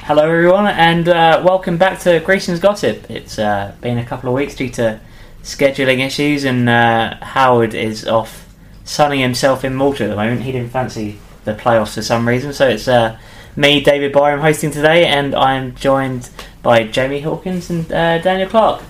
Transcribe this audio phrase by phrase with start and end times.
[0.00, 3.10] Hello, everyone, and uh, welcome back to Grecian's Gossip.
[3.10, 5.00] It's uh, been a couple of weeks due to
[5.42, 10.42] scheduling issues, and uh, Howard is off sunning himself in Malta at the moment.
[10.42, 13.18] He didn't fancy the playoffs for some reason, so it's uh,
[13.56, 16.28] me, David Byram, hosting today, and I'm joined
[16.62, 18.82] by Jamie Hawkins and uh, Daniel Clark.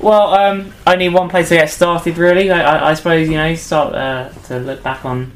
[0.00, 2.50] Well, um, only one place to get started, really.
[2.50, 5.32] I, I, I suppose you know, start uh, to look back on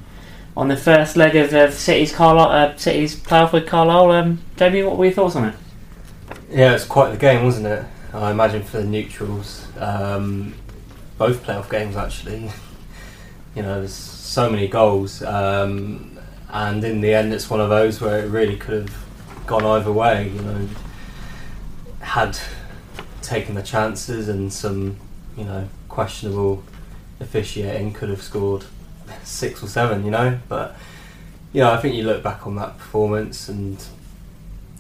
[0.57, 4.11] on the first leg of, of City's Carlisle, uh, City's playoff with Carlisle.
[4.11, 5.55] Um, Jamie, what were your thoughts on it?
[6.51, 7.85] Yeah, it was quite the game, wasn't it?
[8.13, 10.55] I imagine for the neutrals, um,
[11.17, 12.51] both playoff games actually.
[13.55, 16.19] you know, there's so many goals, um,
[16.51, 19.93] and in the end, it's one of those where it really could have gone either
[19.93, 20.29] way.
[20.29, 20.69] You know,
[22.01, 22.39] had
[23.23, 24.99] taken the chances and some,
[25.37, 26.63] you know, questionable
[27.21, 28.67] officiating could have scored
[29.25, 30.05] six or seven.
[30.05, 30.77] You know, but
[31.53, 33.83] you know, I think you look back on that performance and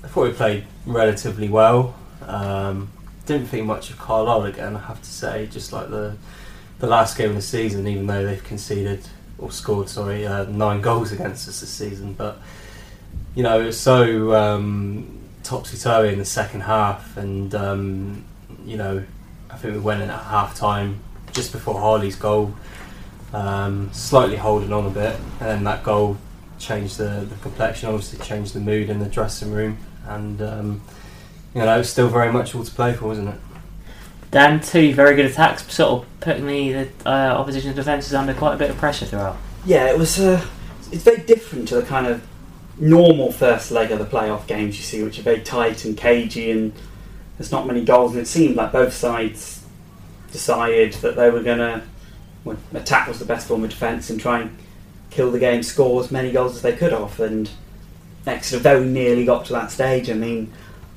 [0.02, 1.94] I thought we played relatively well.
[2.26, 2.90] Um,
[3.26, 5.46] didn't think much of Carlisle again, I have to say.
[5.46, 6.16] Just like the
[6.78, 9.06] the last game of the season, even though they've conceded
[9.38, 12.14] or scored, sorry, uh, nine goals against us this season.
[12.14, 12.38] But
[13.34, 18.24] you know, it was so um, topsy turvy in the second half, and um,
[18.64, 19.04] you know,
[19.50, 21.00] I think we went in at half time
[21.32, 22.54] just before Harley's goal,
[23.32, 26.16] um, slightly holding on a bit, and then that goal
[26.58, 30.82] changed the, the complexion, obviously changed the mood in the dressing room, and um,
[31.54, 33.40] you know, it was still very much all to play for, wasn't it?
[34.30, 38.54] Dan, two very good attacks, sort of putting the, the uh, opposition defences under quite
[38.54, 39.36] a bit of pressure throughout.
[39.66, 40.18] Yeah, it was.
[40.18, 40.44] Uh,
[40.90, 42.26] it's very different to the kind of
[42.78, 46.50] normal first leg of the playoff games you see, which are very tight and cagey,
[46.50, 46.72] and
[47.36, 48.12] there's not many goals.
[48.12, 49.64] And it seemed like both sides
[50.32, 51.82] decided that they were going to
[52.44, 54.56] well, attack was the best form of defence and try and
[55.10, 57.20] kill the game, score as many goals as they could off.
[57.20, 57.50] And
[58.26, 60.10] Exeter very nearly got to that stage.
[60.10, 60.52] I mean,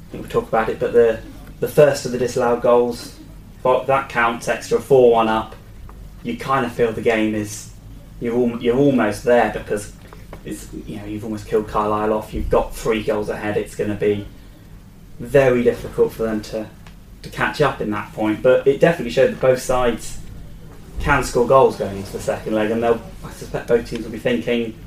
[0.07, 1.19] I think we'll talk about it, but the
[1.59, 3.19] the first of the disallowed goals,
[3.63, 5.55] but that counts Exeter four one up.
[6.23, 7.71] You kind of feel the game is
[8.19, 9.93] you're al- you're almost there because
[10.43, 12.33] it's you know you've almost killed Carlisle off.
[12.33, 13.57] You've got three goals ahead.
[13.57, 14.27] It's going to be
[15.19, 16.67] very difficult for them to
[17.23, 18.41] to catch up in that point.
[18.43, 20.19] But it definitely showed that both sides
[20.99, 24.11] can score goals going into the second leg, and they'll I suspect both teams will
[24.11, 24.77] be thinking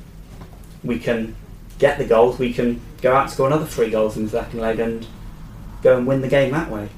[0.83, 1.35] we can
[1.77, 4.59] get the goals, we can go out and score another three goals in the second
[4.59, 5.05] leg and
[5.81, 6.89] go and win the game that way.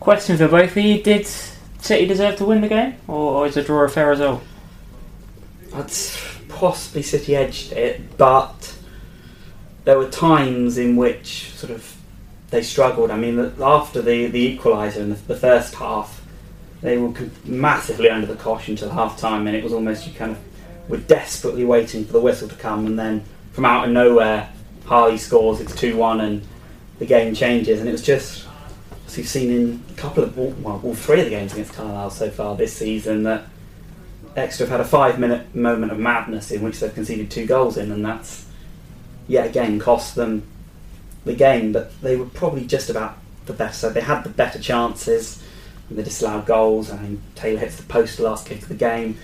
[0.00, 3.56] Question for both of you: Did City deserve to win the game, or, or is
[3.56, 4.42] a draw a fair result?
[5.72, 5.92] I'd
[6.48, 8.76] possibly City edged it, but
[9.84, 11.96] there were times in which sort of
[12.50, 13.10] they struggled.
[13.10, 16.13] I mean, after the, the equaliser in the, the first half,
[16.84, 17.14] they were
[17.46, 20.38] massively under the cosh until half time, and it was almost you kind of
[20.86, 24.52] were desperately waiting for the whistle to come, and then from out of nowhere,
[24.84, 26.46] Harley scores, it's 2 1, and
[26.98, 27.80] the game changes.
[27.80, 28.46] And it was just,
[29.06, 32.10] as we've seen in a couple of, well, all three of the games against Carlisle
[32.10, 33.44] so far this season, that
[34.36, 37.78] Exeter have had a five minute moment of madness in which they've conceded two goals
[37.78, 38.46] in, and that's
[39.26, 40.42] yet again cost them
[41.24, 41.72] the game.
[41.72, 43.16] But they were probably just about
[43.46, 43.94] the better side.
[43.94, 45.42] They had the better chances,
[45.88, 46.90] and the disallowed goals.
[46.90, 49.18] I mean, Taylor hits the post the last kick of the game.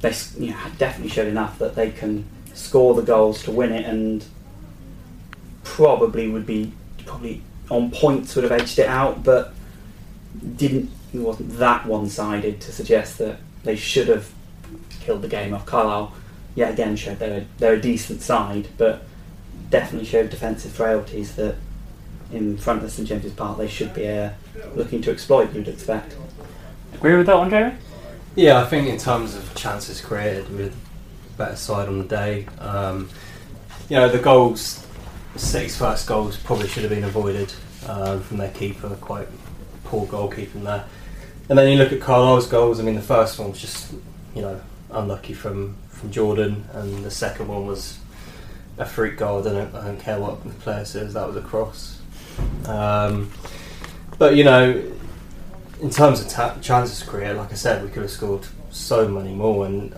[0.00, 3.84] They you know, definitely showed enough that they can score the goals to win it,
[3.84, 4.24] and
[5.64, 6.72] probably would be
[7.04, 9.54] probably on points would have edged it out, but
[10.56, 10.90] didn't.
[11.12, 14.30] It wasn't that one-sided to suggest that they should have
[15.00, 15.64] killed the game off.
[15.64, 16.12] Carlisle,
[16.54, 19.04] yet again, showed they're they're a decent side, but
[19.70, 21.56] definitely showed defensive frailties that
[22.32, 24.30] in front of St James's Park they should be uh,
[24.74, 25.54] looking to exploit.
[25.54, 26.16] You'd expect.
[26.94, 27.74] Agree with that one, Jamie?
[28.34, 30.76] Yeah, I think in terms of chances created, we're the
[31.36, 32.46] better side on the day.
[32.58, 33.08] Um,
[33.88, 34.86] you know, the goals,
[35.36, 37.52] City's first goals probably should have been avoided
[37.86, 39.28] um, from their keeper, quite
[39.84, 40.84] poor goalkeeping there.
[41.48, 43.92] And then you look at Carlisle's goals, I mean, the first one was just,
[44.34, 47.98] you know, unlucky from, from Jordan, and the second one was
[48.78, 49.38] a freak goal.
[49.40, 51.95] I don't, I don't care what the player says, that was a cross.
[52.66, 53.30] Um,
[54.18, 54.82] but, you know,
[55.80, 59.34] in terms of ta- chances created, like I said, we could have scored so many
[59.34, 59.66] more.
[59.66, 59.94] And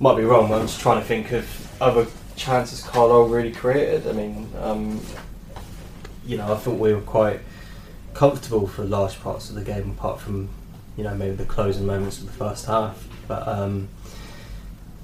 [0.00, 2.06] might be wrong, but I'm just trying to think of other
[2.36, 4.06] chances Carlisle really created.
[4.06, 5.00] I mean, um,
[6.26, 7.40] you know, I thought we were quite
[8.12, 10.48] comfortable for large parts of the game, apart from
[10.96, 13.06] you know maybe the closing moments of the first half.
[13.28, 13.88] But um,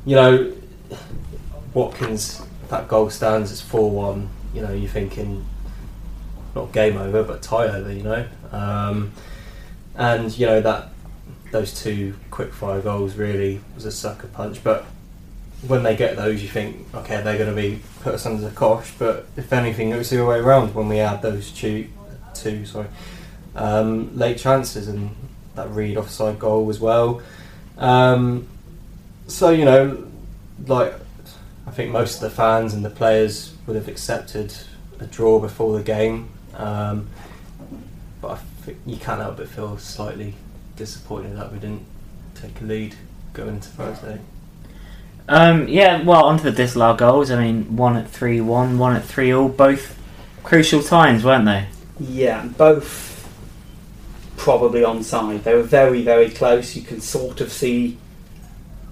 [0.05, 0.53] you know,
[1.75, 3.51] Watkins that goal stands.
[3.51, 4.29] It's four one.
[4.55, 5.45] You know, you're thinking
[6.55, 7.93] not game over, but tie over.
[7.93, 9.13] You know, um,
[9.95, 10.89] and you know that
[11.51, 14.63] those two quick fire goals really was a sucker punch.
[14.63, 14.85] But
[15.67, 18.55] when they get those, you think, okay, they're going to be put us under the
[18.55, 18.93] cosh.
[18.99, 21.89] But if anything, it was the other way around when we had those two,
[22.35, 22.89] two sorry,
[23.55, 25.15] um, late chances and
[25.55, 27.23] that Reid offside goal as well.
[27.79, 28.49] Um,
[29.27, 30.07] so you know,
[30.67, 30.95] like
[31.67, 34.53] I think most of the fans and the players would have accepted
[34.99, 37.09] a draw before the game, um,
[38.21, 40.35] but I think you can't help but feel slightly
[40.77, 41.85] disappointed that we didn't
[42.35, 42.95] take a lead
[43.33, 44.21] going into Thursday.
[45.29, 47.31] Um, yeah, well, onto the disallowed goals.
[47.31, 49.99] I mean, one at 3 1, one at 3 all, both
[50.43, 51.67] crucial times, weren't they?
[51.99, 53.11] Yeah, both
[54.37, 55.43] probably onside.
[55.45, 56.75] They were very, very close.
[56.77, 57.97] You can sort of see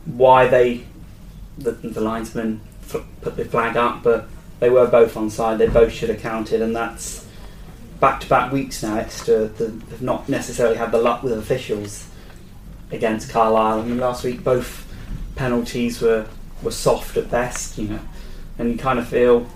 [0.04, 0.84] why they,
[1.58, 4.28] the, the linesman, f- put the flag up, but
[4.60, 5.58] they were both onside.
[5.58, 7.27] They both should have counted, and that's
[8.00, 8.96] back to back weeks now.
[8.96, 12.08] Uh, extra they've not necessarily had the luck with officials
[12.90, 13.80] against Carlisle.
[13.80, 14.86] I mean, last week both
[15.36, 16.26] penalties were,
[16.62, 18.00] were soft at best, you know,
[18.58, 19.46] and you kind of feel,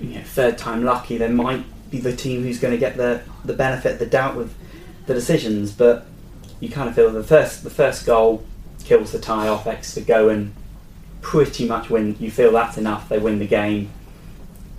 [0.00, 3.22] you know, third time lucky, they might be the team who's going to get the,
[3.44, 4.54] the benefit the doubt with
[5.06, 6.06] the decisions, but
[6.60, 8.44] you kind of feel the first the first goal
[8.84, 10.52] kills the tie off Exeter go and
[11.20, 12.16] pretty much win.
[12.18, 13.08] You feel that's enough.
[13.08, 13.90] They win the game.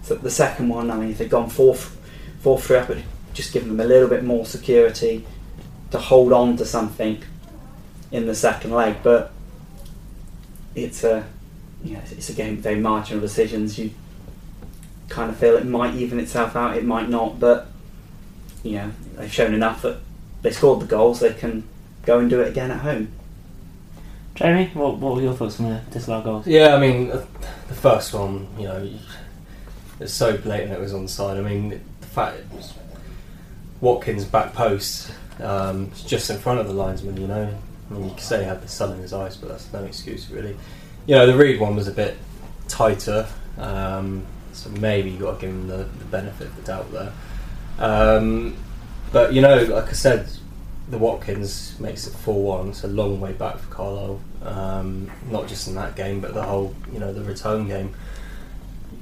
[0.01, 1.75] So the second one, I mean, if they'd gone four
[2.43, 3.03] four three up, it
[3.33, 5.25] just give them a little bit more security
[5.91, 7.23] to hold on to something
[8.11, 8.97] in the second leg.
[9.01, 9.31] But
[10.75, 11.25] it's a
[11.83, 13.79] you know, it's a game of very marginal decisions.
[13.79, 13.91] You
[15.09, 17.67] kind of feel it might even itself out, it might not, but
[18.61, 19.99] you know they've shown enough that
[20.41, 21.21] they scored the goals.
[21.21, 21.63] They can
[22.05, 23.11] go and do it again at home.
[24.35, 26.47] Jamie, what, what were your thoughts on the disallowed goals?
[26.47, 27.23] Yeah, I mean, uh,
[27.67, 28.89] the first one, you know,
[29.99, 31.37] it's so blatant it was onside.
[31.37, 31.79] I mean,
[32.15, 32.74] was
[33.81, 37.54] Watkins' back post, um, just in front of the linesman, you know.
[37.89, 39.83] I mean, you could say he had the sun in his eyes, but that's no
[39.83, 40.56] excuse, really.
[41.06, 42.18] You know, the Reid one was a bit
[42.68, 43.27] tighter,
[43.57, 47.12] um, so maybe you got to give him the, the benefit of the doubt there.
[47.80, 48.56] Um,
[49.12, 50.27] but, you know, like I said,
[50.89, 52.69] the Watkins makes it four one.
[52.69, 56.44] It's a long way back for Carlisle, um, not just in that game, but the
[56.44, 57.94] whole you know the return game.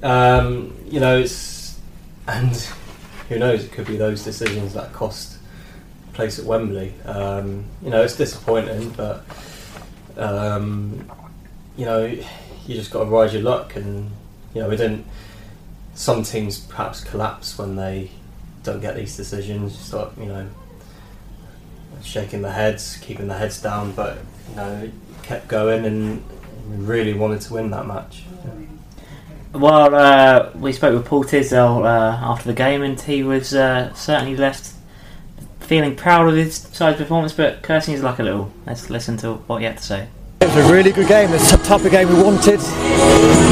[0.04, 1.80] Um, you know, it's
[2.28, 2.56] and
[3.32, 3.64] who knows?
[3.64, 5.38] It could be those decisions that cost
[6.12, 6.94] place at Wembley.
[7.06, 9.24] Um, you know, it's disappointing, but
[10.18, 11.10] um,
[11.78, 14.12] you know, you just got to ride your luck, and
[14.54, 15.06] you know, we didn't.
[15.94, 18.12] Some teams perhaps collapse when they
[18.64, 19.80] don't get these decisions.
[19.80, 20.50] Start, you know,
[22.04, 24.18] shaking their heads, keeping their heads down, but
[24.50, 24.92] you know,
[25.24, 26.22] kept going and
[26.68, 28.24] really wanted to win that match.
[29.54, 33.94] Well, uh, we spoke with Paul Tisdale uh, after the game, and he was uh,
[33.94, 34.72] certainly left
[35.60, 38.52] feeling proud of his side's performance, but cursing his luck a little.
[38.66, 40.08] Let's listen to what he had to say.
[40.40, 41.34] It was a really good game.
[41.34, 42.62] It's the type of game we wanted.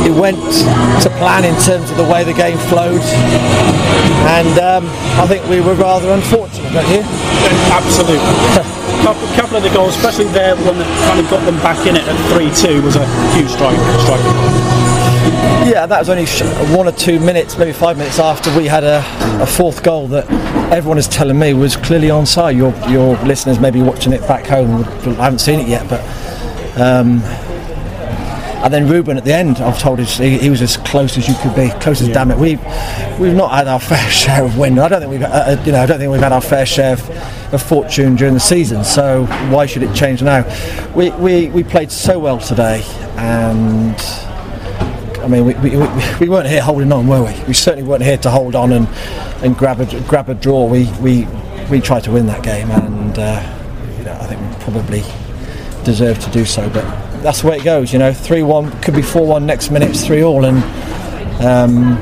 [0.07, 0.40] It went
[1.04, 3.01] to plan in terms of the way the game flowed,
[4.31, 4.86] and um,
[5.20, 7.03] I think we were rather unfortunate, don't you?
[7.75, 8.24] Absolutely.
[9.03, 11.96] couple, couple of the goals, especially there, one that kind of got them back in
[11.96, 13.77] it at 3-2 was a huge strike.
[14.00, 14.99] strike.
[15.70, 16.26] Yeah, that was only
[16.76, 19.04] one or two minutes, maybe five minutes after we had a,
[19.40, 20.28] a fourth goal that
[20.74, 22.58] everyone is telling me was clearly onside.
[22.58, 24.84] Your your listeners may be watching it back home.
[24.84, 26.02] I haven't seen it yet, but.
[26.80, 27.22] Um,
[28.62, 31.28] and then Reuben at the end, I've told us he, he was as close as
[31.28, 32.38] you could be, close as damn it.
[32.38, 32.60] We've
[33.20, 34.80] we've not had our fair share of win.
[34.80, 36.66] I don't think we've uh, uh, you know I don't think we've had our fair
[36.66, 38.84] share of, of fortune during the season.
[38.84, 40.44] So why should it change now?
[40.96, 42.84] We we, we played so well today,
[43.18, 43.96] and
[45.24, 45.88] I mean we, we, we,
[46.22, 47.44] we weren't here holding on, were we?
[47.46, 48.88] We certainly weren't here to hold on and,
[49.44, 50.66] and grab a grab a draw.
[50.66, 51.28] We we
[51.70, 53.42] we tried to win that game, and uh,
[53.98, 55.04] you know I think we probably
[55.84, 56.84] deserved to do so, but
[57.22, 57.94] that's the way it goes.
[57.94, 60.64] You know, three one could be four one next minute, it's three all, and
[61.44, 61.98] um,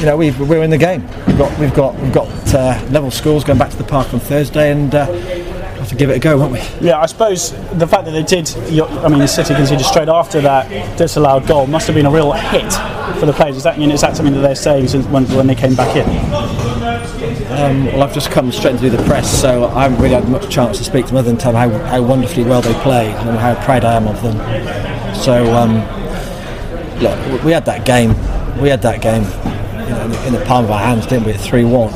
[0.00, 1.06] you know we we're in the game.
[1.26, 4.20] We've got we've got we've got uh, level scores going back to the park on
[4.20, 5.06] Thursday, and uh,
[5.94, 6.60] to give it a go, won't we?
[6.80, 10.40] Yeah, I suppose the fact that they did, I mean, the City conceded straight after
[10.40, 12.72] that disallowed goal must have been a real hit
[13.18, 13.56] for the players.
[13.56, 15.74] Is that, you know, is that something that they're saying since when, when they came
[15.74, 16.04] back in?
[17.54, 20.28] Um, well, I've just come straight to do the press, so I haven't really had
[20.28, 22.74] much chance to speak to them other than tell them how, how wonderfully well they
[22.82, 24.36] play and how proud I am of them.
[25.14, 25.74] So, um,
[27.00, 28.10] look, we had that game.
[28.60, 31.32] We had that game you know, in, the, palm of our hands, didn't we?
[31.32, 31.92] At three one,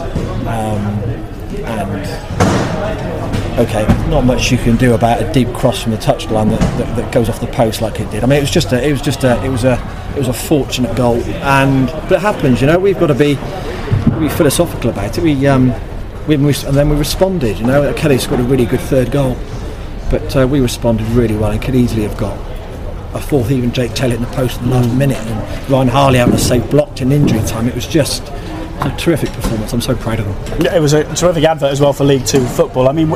[0.46, 0.82] um,
[1.64, 2.47] and
[3.58, 6.96] okay, not much you can do about a deep cross from the touchline that, that,
[6.96, 8.22] that goes off the post like it did.
[8.22, 9.74] I mean, it was just a, it was just a, it was a,
[10.14, 12.60] it was a fortunate goal, and but it happens.
[12.60, 13.34] You know, we've got to be,
[14.18, 15.24] be philosophical about it.
[15.24, 15.74] We, um,
[16.28, 17.58] we, and then we responded.
[17.58, 19.36] You know, Kelly scored a really good third goal,
[20.10, 22.38] but uh, we responded really well and could easily have got
[23.14, 26.18] a fourth, even Jake Taylor in the post in the last minute, and Ryan Harley
[26.18, 27.66] having a save blocked in injury time.
[27.66, 28.22] It was just
[28.80, 29.72] a terrific performance.
[29.72, 30.62] I'm so proud of them.
[30.62, 32.88] Yeah, it was a terrific advert as well for League Two football.
[32.88, 33.08] I mean,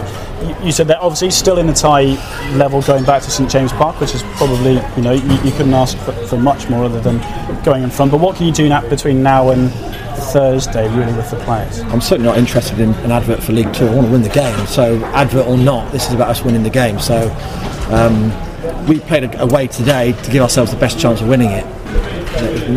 [0.64, 2.16] you said they're obviously still in the tie
[2.56, 5.74] level going back to St James Park, which is probably you know you, you couldn't
[5.74, 7.18] ask for, for, much more other than
[7.64, 8.10] going in front.
[8.10, 9.70] But what can you do now, between now and
[10.32, 11.80] Thursday, really, with the players?
[11.80, 13.86] I'm certainly not interested in an advert for League Two.
[13.86, 14.66] I want to win the game.
[14.66, 16.98] So advert or not, this is about us winning the game.
[16.98, 17.30] So.
[17.90, 18.32] Um,
[18.88, 21.64] we played away today to give ourselves the best chance of winning it.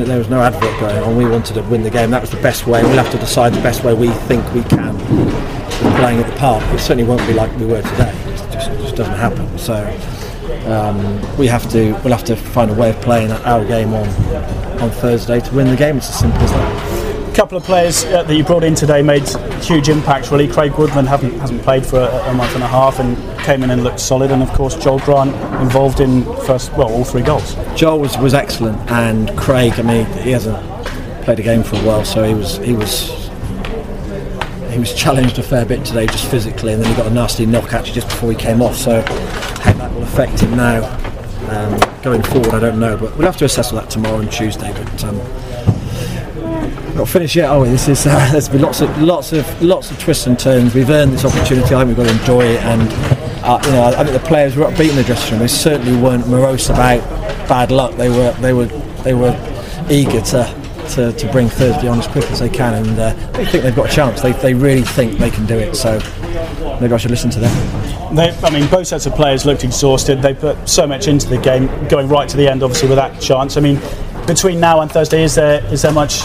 [0.05, 1.15] There was, no advert going on.
[1.15, 2.11] We wanted to win the game.
[2.11, 2.83] That was the best way.
[2.83, 4.95] We'll have to decide the best way we think we can
[5.97, 6.63] playing at the park.
[6.73, 8.13] It certainly won't be like we were today.
[8.27, 9.57] It just, it just doesn't happen.
[9.57, 9.75] So
[10.67, 11.93] um, we have to.
[12.03, 14.07] We'll have to find a way of playing our game on
[14.81, 15.97] on Thursday to win the game.
[15.97, 17.04] It's as simple as that
[17.35, 19.27] couple of players uh, that you brought in today made
[19.61, 20.31] huge impacts.
[20.31, 23.61] Really, Craig Woodman hasn't hasn't played for a, a, month and a half and came
[23.61, 24.31] in and looked solid.
[24.31, 27.55] And of course, Joel Grant involved in first, well, all three goals.
[27.75, 29.73] Joel was, was excellent, and Craig.
[29.73, 30.57] I mean, he hasn't
[31.25, 33.29] played a game for a while, so he was he was
[34.71, 37.45] he was challenged a fair bit today, just physically, and then he got a nasty
[37.45, 38.77] knock actually just before he came off.
[38.77, 40.85] So how that will affect him now.
[41.49, 44.31] Um, going forward, I don't know, but we'll have to assess all that tomorrow and
[44.31, 44.71] Tuesday.
[44.71, 45.19] But um,
[46.95, 47.69] not finished yet, are we?
[47.69, 50.73] This is uh, there's been lots of lots of lots of twists and turns.
[50.73, 51.75] We've earned this opportunity.
[51.75, 52.89] I think we've got to enjoy it, and
[53.43, 55.41] uh, you know, I think the players were upbeat in the dressing room.
[55.41, 57.01] They certainly weren't morose about
[57.47, 57.95] bad luck.
[57.95, 58.65] They were they were
[59.03, 59.35] they were
[59.89, 60.65] eager to.
[60.85, 63.75] To, to bring Thursday on as quick as they can, and uh, they think they've
[63.75, 64.21] got a chance.
[64.21, 65.75] They, they really think they can do it.
[65.75, 65.99] So
[66.79, 68.15] maybe I should listen to them.
[68.15, 70.21] They, I mean, both sets of players looked exhausted.
[70.21, 73.19] They put so much into the game, going right to the end, obviously with that
[73.19, 73.57] chance.
[73.57, 73.81] I mean,
[74.27, 76.21] between now and Thursday, is there is there much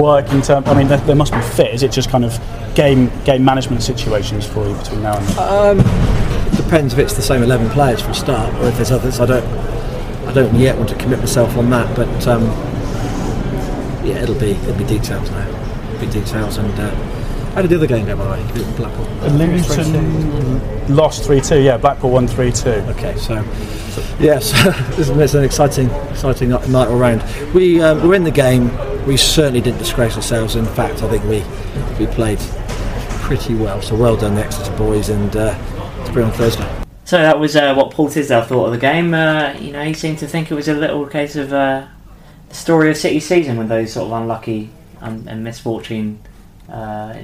[0.00, 0.66] work in terms?
[0.66, 1.74] I mean, there, there, must be fit.
[1.74, 2.38] Is it just kind of
[2.74, 5.78] game game management situations for you between now and then?
[5.78, 9.20] Um, depends if it's the same eleven players for a start, or if there's others.
[9.20, 9.44] I don't
[10.28, 12.44] I don't yet want to commit myself on that, but um,
[14.04, 15.48] yeah, it'll be it'll be details now.
[15.88, 16.72] It'll be details and.
[16.78, 17.21] Uh,
[17.54, 18.76] how did the other game go by the way?
[18.76, 19.04] Blackpool.
[19.30, 21.60] Luton lost three two.
[21.60, 22.70] Yeah, Blackpool won three two.
[22.70, 23.34] Okay, so
[24.18, 24.52] yes,
[24.98, 27.22] it's an exciting exciting night all round.
[27.52, 28.70] We um, we're in the game
[29.06, 30.56] we certainly didn't disgrace ourselves.
[30.56, 31.44] In fact, I think we
[31.98, 32.38] we played
[33.20, 33.82] pretty well.
[33.82, 36.68] So well done, the Exeter boys, and uh, to bring on Thursday.
[37.04, 39.12] So that was uh, what Paul Tisdale thought of the game.
[39.12, 41.86] Uh, you know, he seemed to think it was a little case of uh,
[42.48, 46.20] the story of City season with those sort of unlucky and, and misfortune
[46.72, 47.14] uh,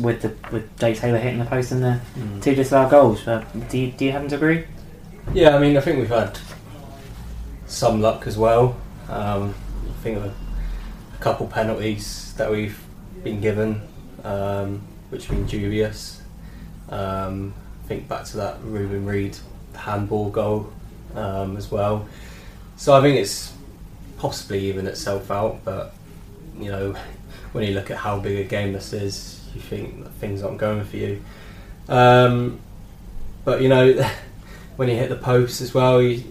[0.00, 2.42] with the with Jake Taylor hitting the post and the mm.
[2.42, 3.28] two disallowed goals.
[3.28, 4.64] Uh, do you, do you happen to agree?
[5.34, 6.38] Yeah, I mean, I think we've had
[7.66, 8.76] some luck as well.
[9.08, 9.54] Um,
[9.88, 10.32] I think a
[11.20, 12.82] couple penalties that we've
[13.22, 13.82] been given,
[14.22, 16.22] um, which have been dubious.
[16.88, 17.54] Um,
[17.86, 19.36] think back to that Reuben Reid
[19.74, 20.72] handball goal
[21.14, 22.08] um, as well.
[22.76, 23.52] So I think it's
[24.16, 25.94] possibly even itself out, but
[26.58, 26.94] you know,
[27.54, 30.84] when you look at how big a game this is, you think things aren't going
[30.84, 31.22] for you.
[31.88, 32.58] Um,
[33.44, 33.92] but you know,
[34.76, 36.24] when you hit the post as well, you,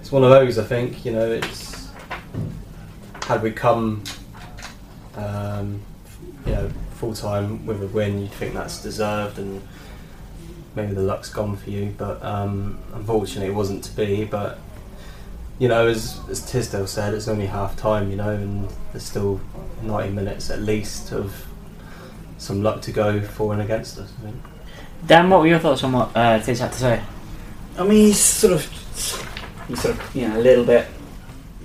[0.00, 0.58] it's one of those.
[0.58, 1.90] I think you know it's
[3.26, 4.02] had we come,
[5.16, 5.82] um,
[6.46, 9.60] you know, full time with a win, you'd think that's deserved and
[10.74, 11.94] maybe the luck's gone for you.
[11.98, 14.24] But um, unfortunately, it wasn't to be.
[14.24, 14.58] But
[15.58, 19.40] you know, as as Tisdale said, it's only half time, you know, and there's still
[19.82, 21.46] 90 minutes at least of
[22.38, 24.12] some luck to go for and against us.
[24.18, 24.36] I think.
[25.06, 27.02] Dan, what were your thoughts on what uh, Tiz had to say?
[27.78, 28.64] I mean, he's sort of,
[29.68, 30.86] he's sort of, you know, a little bit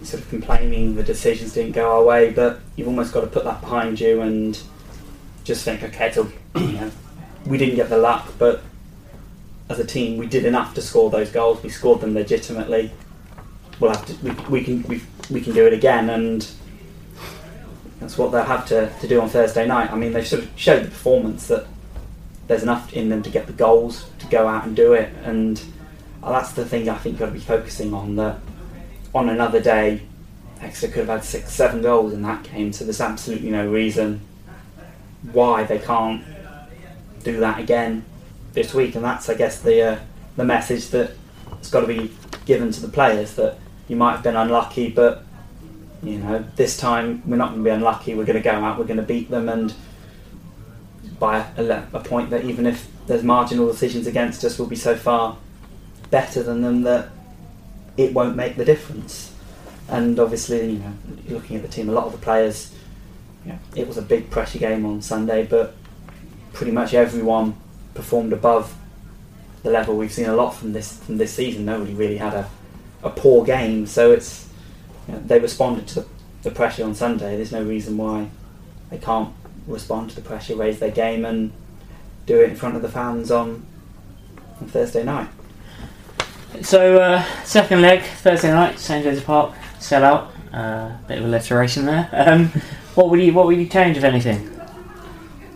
[0.04, 3.44] sort of complaining the decisions didn't go our way, but you've almost got to put
[3.44, 4.60] that behind you and
[5.44, 6.92] just think, okay, so you know,
[7.46, 8.62] we didn't get the luck, but
[9.70, 11.62] as a team, we did enough to score those goals.
[11.62, 12.92] We scored them legitimately.
[13.80, 16.48] We'll have to, we, we can, we, we can do it again, and
[18.00, 19.92] that's what they'll have to, to do on Thursday night.
[19.92, 21.66] I mean, they've sort of showed the performance that
[22.48, 25.62] there's enough in them to get the goals to go out and do it, and
[26.24, 28.16] uh, that's the thing I think you've got to be focusing on.
[28.16, 28.40] That
[29.14, 30.02] on another day,
[30.62, 32.74] Exeter could have had six, seven goals in that game.
[32.74, 34.22] So there's absolutely no reason
[35.32, 36.24] why they can't
[37.24, 38.04] do that again
[38.54, 38.96] this week.
[38.96, 40.00] And that's, I guess, the uh,
[40.36, 41.12] the message that
[41.58, 42.12] has got to be
[42.46, 43.58] given to the players that
[43.90, 45.24] you might have been unlucky, but
[46.02, 48.16] You know, this time we're not going to be unlucky.
[48.16, 48.80] We're going to go out.
[48.80, 49.74] We're going to beat them, and
[51.20, 54.96] by a, a point that even if there's marginal decisions against us, we'll be so
[54.96, 55.38] far
[56.10, 57.10] better than them that
[57.98, 59.34] it won't make the difference.
[59.90, 60.94] And obviously, you know,
[61.28, 62.74] looking at the team, a lot of the players,
[63.76, 65.76] it was a big pressure game on Sunday, but
[66.54, 67.58] pretty much everyone
[67.94, 68.74] performed above
[69.64, 71.66] the level we've seen a lot from this from this season.
[71.66, 72.50] Nobody really had a,
[73.04, 74.50] a poor game, so it's
[75.08, 76.08] you know, they responded to the,
[76.44, 77.36] the pressure on Sunday.
[77.36, 78.30] There's no reason why
[78.90, 79.34] they can't
[79.68, 81.52] respond to the pressure, raise their game, and
[82.26, 83.66] do it in front of the fans on,
[84.60, 85.30] on Thursday night.
[86.62, 90.34] So, uh, second leg, Thursday night, St James Park, sell out.
[90.52, 92.10] Uh, bit of alliteration there.
[92.14, 92.48] Um,
[92.96, 94.60] what would you What would you change, if anything?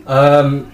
[0.06, 0.72] Um,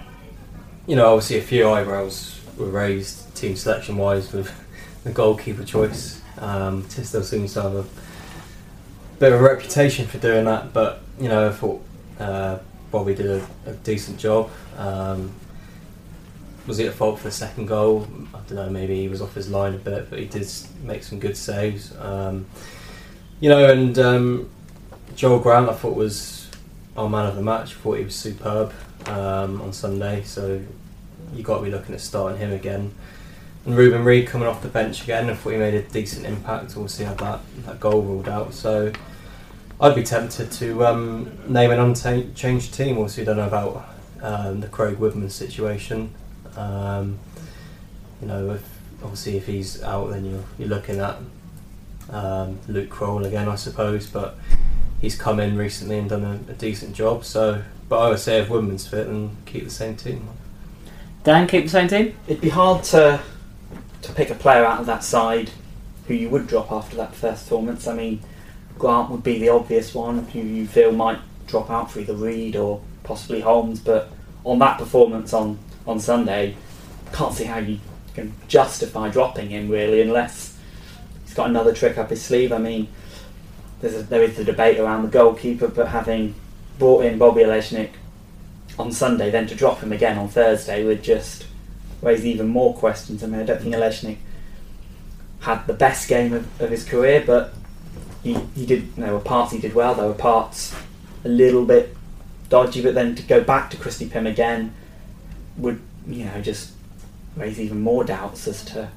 [0.85, 4.51] you know, obviously a few eyebrows were raised team selection wise with
[5.03, 6.18] the goalkeeper choice.
[6.39, 7.85] Um, Tisdale seems to have a
[9.19, 11.83] bit of a reputation for doing that, but you know, I thought
[12.19, 12.59] uh,
[12.91, 14.49] Bobby did a, a decent job.
[14.77, 15.33] Um,
[16.65, 18.07] was he at fault for the second goal?
[18.33, 18.69] I don't know.
[18.69, 20.47] Maybe he was off his line a bit, but he did
[20.83, 21.95] make some good saves.
[21.97, 22.45] Um,
[23.39, 24.49] you know, and um,
[25.15, 26.49] Joel Grant, I thought was
[26.95, 27.71] our man of the match.
[27.71, 28.73] I thought he was superb
[29.07, 30.61] um, on Sunday, so
[31.33, 32.93] you got to be looking at starting him again.
[33.69, 36.71] And Reuben Reid coming off the bench again, I thought he made a decent impact.
[36.71, 38.91] Obviously, had that that goal ruled out, so
[39.79, 42.97] I'd be tempted to um, name an unchanged team.
[42.97, 43.87] Obviously, don't know about
[44.23, 46.11] um, the Craig Woodman situation.
[46.57, 47.19] Um,
[48.19, 48.63] you know, if,
[49.03, 51.17] obviously if he's out, then you're, you're looking at
[52.09, 54.07] um, Luke Croll again, I suppose.
[54.07, 54.35] But
[54.99, 57.23] he's come in recently and done a, a decent job.
[57.23, 60.27] So, but I would say if Woodman's fit, then keep the same team.
[61.23, 62.17] Dan, keep the same team.
[62.25, 63.21] It'd be hard to
[64.01, 65.51] to pick a player out of that side
[66.07, 67.87] who you would drop after that first performance.
[67.87, 68.21] I mean,
[68.77, 72.55] Grant would be the obvious one who you feel might drop out for either Reid
[72.55, 73.79] or possibly Holmes.
[73.79, 74.09] But
[74.43, 76.55] on that performance on on Sunday,
[77.11, 77.79] can't see how you
[78.13, 80.57] can justify dropping him really, unless
[81.25, 82.51] he's got another trick up his sleeve.
[82.51, 82.87] I mean,
[83.81, 86.35] there's a, there is the debate around the goalkeeper, but having
[86.77, 87.91] brought in Bobby Olejnik
[88.77, 91.45] on Sunday, then to drop him again on Thursday would just
[92.01, 93.23] raise even more questions.
[93.23, 94.17] I mean, I don't think Olejnik
[95.41, 97.53] had the best game of, of his career, but
[98.23, 98.95] he, he did.
[98.95, 99.95] There were parts he did well.
[99.95, 100.75] There were parts
[101.23, 101.95] a little bit
[102.49, 104.73] dodgy, but then to go back to Christy Pym again
[105.57, 106.71] would you know just
[107.35, 108.89] raise even more doubts as to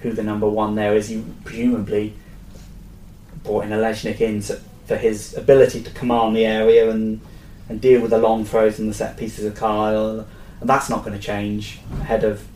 [0.00, 1.10] who the number one there is.
[1.10, 2.14] You presumably
[3.44, 4.42] brought in Olejnik in
[4.86, 7.20] for his ability to command the area and
[7.68, 10.26] and deal with the long throws and the set pieces of Kyle,
[10.62, 12.46] and that's not going to change ahead of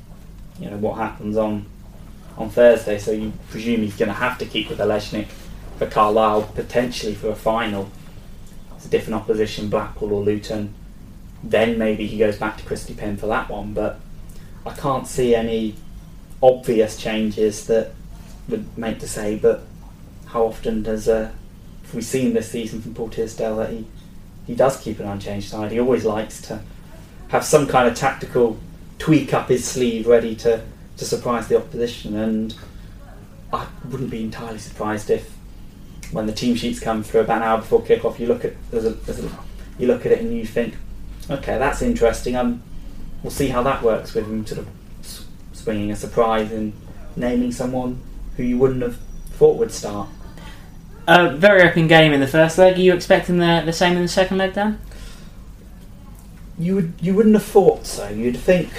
[0.60, 1.66] you know what happens on
[2.38, 2.98] on Thursday.
[2.98, 5.26] So you presume he's going to have to keep with Olejnik
[5.76, 7.90] for Carlisle potentially for a final.
[8.76, 10.72] It's a different opposition, Blackpool or Luton.
[11.42, 13.98] Then maybe he goes back to Christy Pym for that one, but
[14.64, 15.74] I can't see any
[16.40, 17.92] obvious changes that
[18.48, 19.36] would make to say.
[19.36, 19.64] But
[20.26, 21.32] how often does uh,
[21.82, 23.84] have we seen this season from Paul Tisdale that he
[24.46, 25.72] he does keep an unchanged side?
[25.72, 26.62] He always likes to
[27.28, 28.58] have some kind of tactical
[28.98, 30.62] tweak up his sleeve, ready to
[30.96, 32.16] to surprise the opposition.
[32.16, 32.54] And
[33.52, 35.36] I wouldn't be entirely surprised if
[36.12, 38.84] when the team sheets come through about an hour before kick-off, you look at there's
[38.84, 39.30] a, there's a,
[39.78, 40.74] you look at it and you think,
[41.30, 42.36] okay, that's interesting.
[42.36, 42.62] Um,
[43.22, 44.68] we'll see how that works with him sort of
[45.52, 46.72] swinging a surprise and
[47.16, 48.00] naming someone
[48.36, 48.98] who you wouldn't have
[49.30, 50.08] thought would start.
[51.08, 52.76] Uh, very open game in the first leg.
[52.76, 54.80] Are you expecting the, the same in the second leg, Dan?
[56.58, 58.08] You would you wouldn't have thought so.
[58.08, 58.70] You'd think,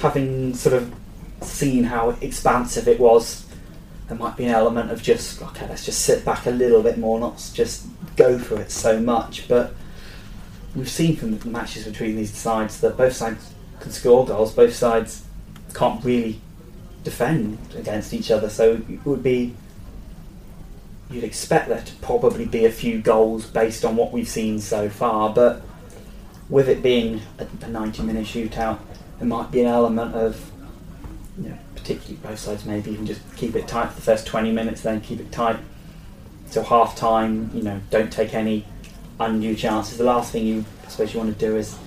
[0.00, 0.94] having sort of
[1.42, 3.44] seen how expansive it was,
[4.08, 6.98] there might be an element of just okay, let's just sit back a little bit
[6.98, 9.48] more, not just go for it so much.
[9.48, 9.74] But
[10.74, 14.54] we've seen from the matches between these sides that both sides can score goals.
[14.54, 15.24] Both sides
[15.74, 16.40] can't really
[17.02, 18.48] defend against each other.
[18.48, 19.54] So it would be
[21.10, 24.88] you'd expect there to probably be a few goals based on what we've seen so
[24.88, 25.62] far, but
[26.48, 28.78] with it being a, a 90 minute shootout,
[29.18, 30.50] there might be an element of,
[31.38, 34.52] you know, particularly both sides maybe even just keep it tight for the first 20
[34.52, 35.58] minutes, then keep it tight
[36.50, 38.64] till half time, you know, don't take any
[39.18, 39.98] undue chances.
[39.98, 41.78] The last thing you, I suppose, you want to do is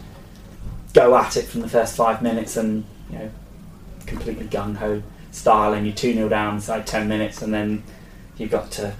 [0.94, 3.32] go at it from the first five minutes and, you know,
[4.06, 7.84] completely gung ho style and you're 2 0 down inside 10 minutes and then
[8.38, 8.94] you've got to,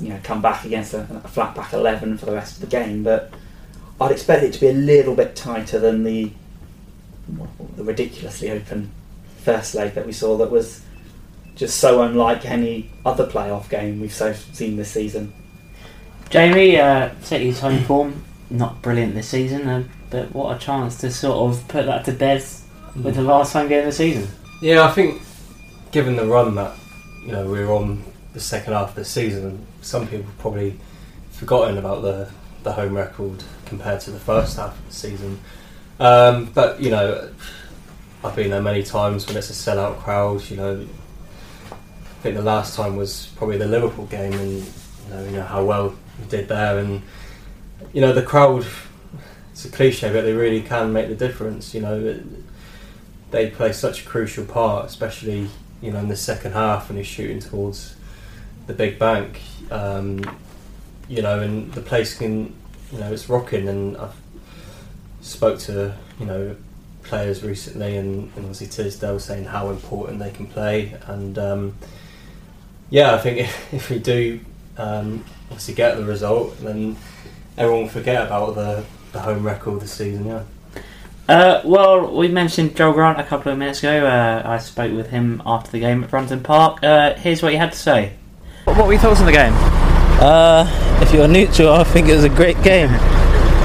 [0.00, 2.66] you know, come back against a, a flat back 11 for the rest of the
[2.66, 3.02] game.
[3.02, 3.32] But
[4.00, 6.30] I'd expect it to be a little bit tighter than the
[7.76, 8.90] the ridiculously open
[9.38, 10.36] first leg that we saw.
[10.36, 10.82] That was
[11.54, 15.32] just so unlike any other playoff game we've so seen this season.
[16.30, 21.10] Jamie, uh, City's home form not brilliant this season, uh, but what a chance to
[21.10, 22.44] sort of put that to bed
[22.96, 24.28] with the last home game of the season.
[24.60, 25.22] Yeah, I think
[25.92, 26.76] given the run that
[27.24, 28.02] you know we are on
[28.32, 30.78] the second half of the season, some people probably
[31.30, 32.30] forgotten about the
[32.62, 35.40] the home record compared to the first half of the season.
[35.98, 37.28] Um, but you know,
[38.22, 40.48] I've been there many times when it's a sellout crowd.
[40.48, 40.86] You know,
[41.70, 45.42] I think the last time was probably the Liverpool game, and you know, you know
[45.42, 47.02] how well we did there, and
[47.92, 48.64] you know the crowd.
[49.52, 51.74] It's a cliche, but they really can make the difference.
[51.74, 52.20] You know,
[53.30, 55.48] they play such a crucial part, especially
[55.80, 57.96] you know in the second half when he's shooting towards
[58.66, 59.40] the big bank.
[59.70, 60.22] Um,
[61.08, 62.54] you know, and the place can,
[62.94, 63.68] you know, it's rocking.
[63.68, 64.14] And I've
[65.20, 66.56] spoke to you know
[67.02, 71.76] players recently, and, and obviously Tisdale saying how important they can play, and um,
[72.90, 74.40] yeah, I think if, if we do
[74.78, 76.96] um, obviously get the result, then
[77.58, 80.26] everyone will forget about the the home record this season.
[80.26, 80.42] Yeah.
[81.26, 84.06] Uh, well, we mentioned Joel Grant a couple of minutes ago.
[84.06, 86.82] Uh, I spoke with him after the game at Brunton Park.
[86.82, 88.12] Uh, here's what he had to say.
[88.64, 89.73] What were your thoughts on the game?
[90.20, 90.66] Uh,
[91.02, 92.90] if you're neutral, I think it was a great game.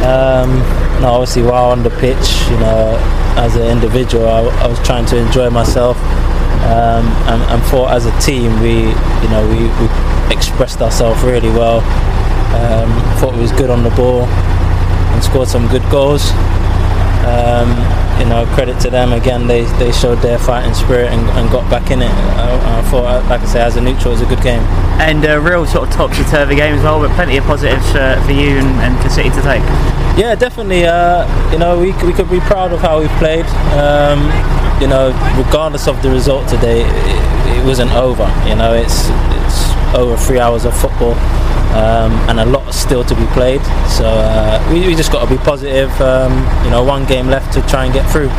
[0.03, 0.59] Um,
[1.01, 2.97] no, obviously, while on the pitch, you know,
[3.37, 5.97] as an individual, I, I was trying to enjoy myself.
[6.59, 11.49] Um, and, and for as a team, we, you know, we, we expressed ourselves really
[11.49, 11.79] well.
[12.49, 16.31] Um, thought we was good on the ball and scored some good goals.
[17.25, 17.69] Um,
[18.19, 19.47] you know, credit to them again.
[19.47, 22.11] They they showed their fighting spirit and, and got back in it.
[22.11, 24.61] I, I, thought, like I say, as a neutral, it was a good game.
[24.99, 28.21] And a real sort of topsy turvy game as well, but plenty of positives uh,
[28.25, 29.63] for you and, and, for City to take.
[30.17, 30.85] Yeah, definitely.
[30.85, 33.45] Uh, you know, we we could be proud of how we played.
[33.79, 34.19] Um,
[34.81, 38.27] you know, regardless of the result today, it, it wasn't over.
[38.47, 39.07] You know, it's
[39.43, 41.15] it's over three hours of football
[41.69, 43.61] um, and a lot still to be played.
[43.87, 45.89] So uh, we, we, just got to be positive.
[46.01, 48.29] Um, you know, one game left to try and get through.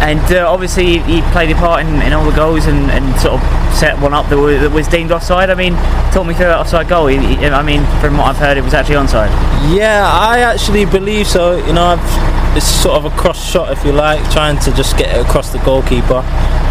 [0.00, 3.40] And uh, obviously, he played a part in, in, all the goals and, and, sort
[3.40, 5.48] of set one up that was, that was, deemed offside.
[5.48, 5.74] I mean,
[6.12, 7.06] talk me through that offside goal.
[7.08, 9.30] I mean, from what I've heard, it was actually onside.
[9.74, 11.56] Yeah, I actually believe so.
[11.66, 14.98] You know, I've, it's sort of a cross shot, if you like, trying to just
[14.98, 16.22] get it across the goalkeeper.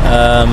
[0.06, 0.50] Um,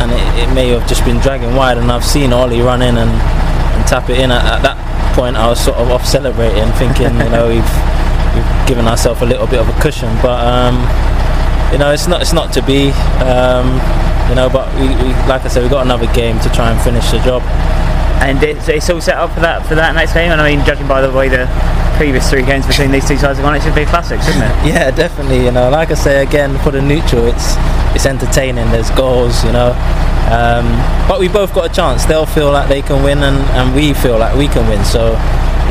[0.00, 2.98] and it, it, may have just been dragging wide, and I've seen Ollie run in
[2.98, 6.70] and, and tap it in at, at that point I was sort of off celebrating,
[6.74, 7.74] thinking you know we've
[8.34, 10.76] we've given ourselves a little bit of a cushion, but um,
[11.72, 12.90] you know it's not it's not to be.
[13.22, 13.80] Um,
[14.30, 16.80] you know, but we, we, like I said, we've got another game to try and
[16.80, 17.42] finish the job.
[18.22, 20.30] And it's, it's all set up for that for that next game.
[20.30, 21.50] And I mean, judging by the way the
[21.96, 24.44] previous three games between these two sides have gone, it should be a classic, shouldn't
[24.44, 24.54] it?
[24.70, 25.44] yeah, definitely.
[25.44, 27.56] You know, like I say again, for the neutral, it's
[27.96, 28.70] it's entertaining.
[28.70, 29.74] There's goals, you know.
[30.30, 30.66] Um,
[31.08, 32.04] but we both got a chance.
[32.04, 34.84] They'll feel like they can win, and, and we feel like we can win.
[34.84, 35.10] So,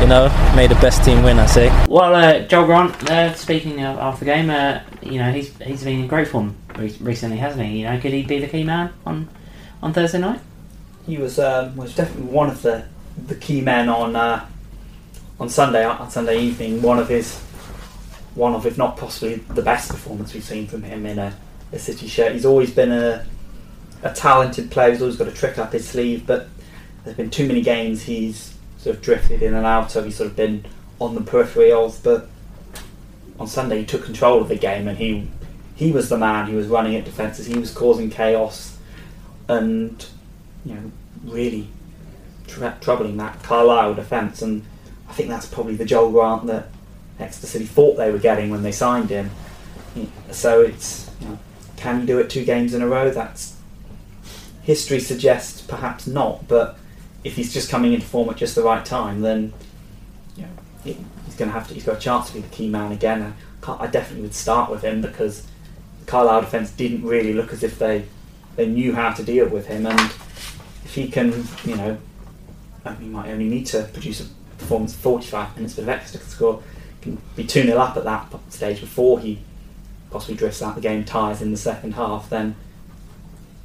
[0.00, 1.38] you know, may the best team win.
[1.38, 1.68] I say.
[1.88, 5.82] Well, uh, Joel Grant, uh, speaking of after the game, uh, you know, he's he's
[5.82, 7.78] been in great form recently, hasn't he?
[7.78, 9.28] You know, could he be the key man on
[9.82, 10.40] on Thursday night?
[11.06, 12.84] He was um, was definitely one of the
[13.26, 14.46] the key men on uh,
[15.38, 16.82] on Sunday on Sunday evening.
[16.82, 17.38] One of his
[18.34, 21.34] one of, if not possibly, the best performance we've seen from him in a,
[21.72, 22.32] a City shirt.
[22.32, 23.26] He's always been a
[24.02, 26.48] a talented player He's always got a trick up his sleeve, but
[27.04, 30.04] there's been too many games he's sort of drifted in and out of.
[30.04, 30.64] He's sort of been
[30.98, 32.00] on the periphery of.
[32.02, 32.28] But
[33.38, 35.28] on Sunday, he took control of the game and he
[35.74, 36.46] he was the man.
[36.46, 37.46] He was running at defences.
[37.46, 38.76] He was causing chaos
[39.48, 40.06] and
[40.64, 40.92] you know
[41.24, 41.68] really
[42.46, 44.42] troubling that Carlisle defence.
[44.42, 44.64] And
[45.08, 46.68] I think that's probably the Joel Grant that
[47.18, 49.30] Exeter City thought they were getting when they signed him.
[50.30, 51.38] So it's you know,
[51.76, 53.10] can you do it two games in a row?
[53.10, 53.56] That's
[54.62, 56.78] history suggests perhaps not, but
[57.24, 59.52] if he's just coming into form at just the right time, then
[60.42, 60.48] know,
[60.84, 61.74] he's going to have to.
[61.74, 63.34] He's got a chance to be the key man again.
[63.66, 65.46] I, I definitely would start with him because
[66.00, 68.06] the Carlisle defence didn't really look as if they
[68.56, 69.98] they knew how to deal with him, and
[70.84, 71.98] if he can, you know,
[72.98, 74.26] he might only need to produce a
[74.58, 76.62] performance 45 minutes for Exeter to score,
[77.00, 79.40] can be 2 0 up at that stage before he
[80.10, 82.56] possibly drifts out the game, ties in the second half, then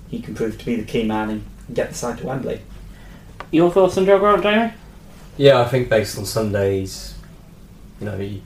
[0.10, 2.62] he can prove to be the key man and get the side to Wembley.
[3.52, 4.74] Your thoughts on Joe Grant, Jamie?
[5.38, 7.16] Yeah, I think based on Sundays,
[8.00, 8.42] you know, he,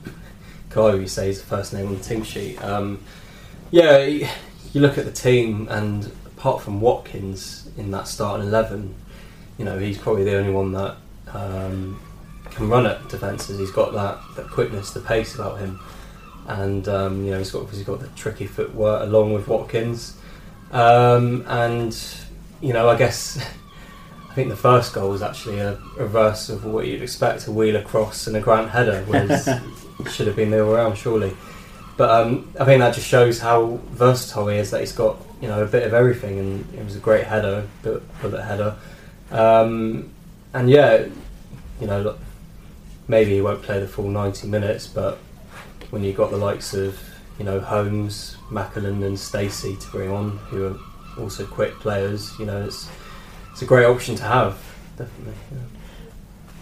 [0.70, 2.62] Kyle, you say he's the first name on the team sheet.
[2.62, 3.02] Um,
[3.70, 8.94] yeah, you look at the team, and apart from Watkins in that starting eleven,
[9.58, 10.96] you know, he's probably the only one that
[11.32, 12.00] um,
[12.46, 13.58] can run at defences.
[13.58, 15.80] He's got that, that quickness, the pace about him,
[16.48, 20.16] and um, you know, he's got he's got the tricky footwork along with Watkins.
[20.70, 21.96] Um, and
[22.60, 23.38] you know, I guess
[24.30, 27.82] I think the first goal was actually a reverse of what you'd expect a wheeler
[27.82, 29.48] cross and a Grant header, whereas
[30.10, 31.36] should have been the other way around, surely.
[31.96, 34.70] But um, I think that just shows how versatile he is.
[34.70, 37.66] That he's got you know a bit of everything, and it was a great header,
[37.82, 38.76] bullet header.
[39.30, 40.10] Um,
[40.52, 41.06] and yeah,
[41.80, 42.18] you know, look,
[43.08, 45.18] maybe he won't play the full 90 minutes, but
[45.90, 46.98] when you've got the likes of
[47.40, 50.78] you know Holmes, Macklin, and Stacey to bring on, who are
[51.18, 52.90] also quick players, you know, it's
[53.50, 54.58] it's a great option to have,
[54.98, 55.32] definitely.
[55.50, 55.58] Yeah.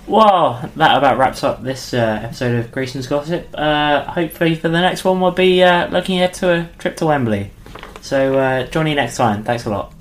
[0.07, 3.49] Well, that about wraps up this uh, episode of Grecian's Gossip.
[3.53, 7.07] Uh, hopefully, for the next one, we'll be uh, looking ahead to a trip to
[7.07, 7.51] Wembley.
[8.01, 9.43] So, uh, join you next time.
[9.43, 9.98] Thanks a lot.